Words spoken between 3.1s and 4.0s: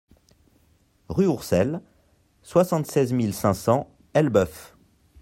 mille cinq cents